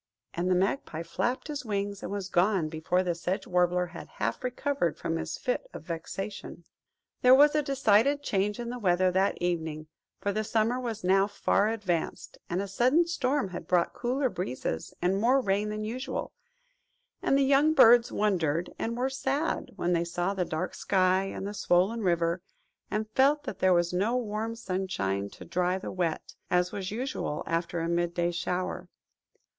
And 0.33 0.49
the 0.49 0.55
Magpie 0.55 1.03
flapped 1.03 1.47
his 1.47 1.63
wings, 1.63 2.01
and 2.01 2.11
was 2.11 2.27
gone 2.27 2.69
before 2.69 3.03
the 3.03 3.13
Sedge 3.13 3.45
Warbler 3.45 3.85
had 3.93 4.07
half 4.15 4.43
recovered 4.43 4.97
from 4.97 5.17
his 5.17 5.37
fit 5.37 5.67
of 5.75 5.83
vexation. 5.83 6.63
There 7.21 7.35
was 7.35 7.53
a 7.53 7.61
decided 7.61 8.23
change 8.23 8.59
in 8.59 8.71
the 8.71 8.79
weather 8.79 9.11
that 9.11 9.39
evening, 9.39 9.85
for 10.19 10.33
the 10.33 10.43
summer 10.43 10.79
was 10.79 11.03
now 11.03 11.27
far 11.27 11.67
advanced, 11.67 12.39
and 12.49 12.63
a 12.63 12.67
sudden 12.67 13.05
storm 13.05 13.49
had 13.49 13.67
brought 13.67 13.93
cooler 13.93 14.27
breezes 14.27 14.91
and 15.03 15.21
more 15.21 15.39
rain 15.39 15.69
than 15.69 15.83
usual, 15.83 16.33
and 17.21 17.37
the 17.37 17.43
young 17.43 17.75
birds 17.75 18.11
wondered, 18.11 18.73
and 18.79 18.97
were 18.97 19.07
sad, 19.07 19.69
when 19.75 19.93
they 19.93 20.03
saw 20.03 20.33
the 20.33 20.45
dark 20.45 20.73
sky, 20.73 21.25
and 21.25 21.45
the 21.45 21.53
swollen 21.53 22.01
river, 22.01 22.41
and 22.89 23.07
felt 23.11 23.43
that 23.43 23.59
there 23.59 23.71
was 23.71 23.93
no 23.93 24.17
warm 24.17 24.55
sunshine 24.55 25.29
to 25.29 25.45
dry 25.45 25.77
the 25.77 25.91
wet, 25.91 26.33
as 26.49 26.71
was 26.71 26.89
usual 26.89 27.43
after 27.45 27.81
a 27.81 27.87
mid 27.87 28.15
day 28.15 28.31
shower. 28.31 28.89